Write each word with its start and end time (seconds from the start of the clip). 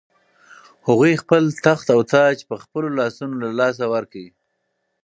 هغوی 0.87 1.21
خپل 1.23 1.43
تخت 1.65 1.87
او 1.95 2.01
تاج 2.13 2.37
په 2.49 2.55
خپلو 2.63 2.87
لاسونو 2.99 3.35
له 3.43 3.49
لاسه 3.59 3.85
ورکړ. 3.93 4.25